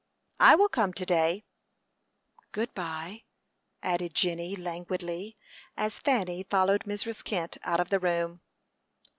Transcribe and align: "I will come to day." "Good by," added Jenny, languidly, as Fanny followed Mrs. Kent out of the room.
"I 0.39 0.55
will 0.55 0.67
come 0.67 0.93
to 0.93 1.05
day." 1.05 1.43
"Good 2.51 2.73
by," 2.73 3.21
added 3.83 4.15
Jenny, 4.15 4.55
languidly, 4.55 5.37
as 5.77 5.99
Fanny 5.99 6.41
followed 6.41 6.85
Mrs. 6.85 7.23
Kent 7.23 7.57
out 7.61 7.79
of 7.79 7.89
the 7.91 7.99
room. 7.99 8.41